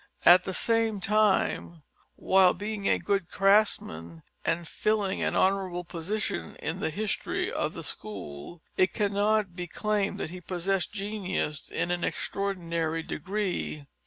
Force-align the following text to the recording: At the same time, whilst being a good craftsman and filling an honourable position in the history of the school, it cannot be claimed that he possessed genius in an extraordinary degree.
At 0.25 0.45
the 0.45 0.53
same 0.55 0.99
time, 0.99 1.83
whilst 2.17 2.57
being 2.57 2.87
a 2.89 2.97
good 2.97 3.29
craftsman 3.29 4.23
and 4.43 4.67
filling 4.67 5.21
an 5.21 5.35
honourable 5.35 5.83
position 5.83 6.55
in 6.55 6.79
the 6.79 6.89
history 6.89 7.51
of 7.51 7.73
the 7.75 7.83
school, 7.83 8.63
it 8.77 8.95
cannot 8.95 9.55
be 9.55 9.67
claimed 9.67 10.19
that 10.19 10.31
he 10.31 10.41
possessed 10.41 10.91
genius 10.91 11.69
in 11.69 11.91
an 11.91 12.03
extraordinary 12.03 13.03
degree. 13.03 13.85